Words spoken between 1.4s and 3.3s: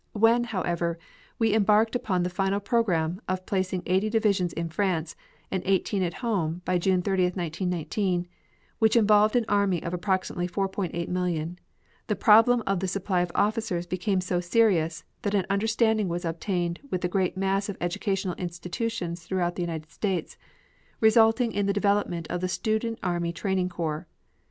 embarked upon the final program